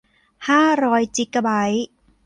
[0.47, 1.87] ห้าร้อยจิกะไบต์